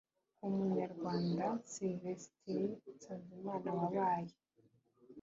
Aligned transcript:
umunyarwanda, 0.47 1.45
silivesitiri 1.71 2.65
nsanzimana, 2.95 3.69
wabaye 3.77 4.33